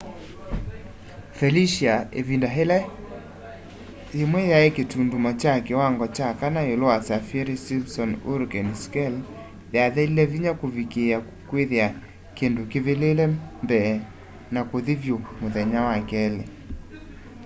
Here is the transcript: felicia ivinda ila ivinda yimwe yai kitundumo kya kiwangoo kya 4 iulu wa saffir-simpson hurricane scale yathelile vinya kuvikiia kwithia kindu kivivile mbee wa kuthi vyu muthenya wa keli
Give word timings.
felicia 1.39 1.93
ivinda 2.19 2.47
ila 2.49 2.55
ivinda 2.57 2.77
yimwe 4.17 4.41
yai 4.51 4.69
kitundumo 4.77 5.29
kya 5.41 5.53
kiwangoo 5.65 6.09
kya 6.15 6.27
4 6.39 6.67
iulu 6.71 6.85
wa 6.91 6.97
saffir-simpson 7.07 8.09
hurricane 8.25 8.73
scale 8.83 9.19
yathelile 9.75 10.23
vinya 10.31 10.51
kuvikiia 10.61 11.17
kwithia 11.49 11.87
kindu 12.37 12.61
kivivile 12.71 13.25
mbee 13.65 13.91
wa 14.55 14.61
kuthi 14.69 14.93
vyu 15.03 15.17
muthenya 15.41 15.79
wa 15.89 15.97
keli 16.09 16.43